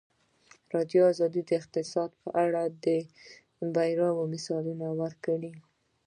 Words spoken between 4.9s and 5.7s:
ورکړي.